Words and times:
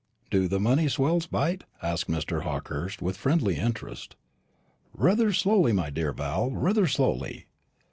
"Do 0.31 0.47
the 0.47 0.59
moneyed 0.59 0.89
swells 0.91 1.27
bite?" 1.27 1.63
asked 1.83 2.07
Mr. 2.09 2.41
Hawkehurst, 2.41 3.03
with 3.03 3.17
friendly 3.17 3.57
interest. 3.57 4.15
"Rather 4.95 5.31
slowly, 5.31 5.73
my 5.73 5.91
dear 5.91 6.11
Val, 6.11 6.49
rather 6.49 6.87
slowly. 6.87 7.45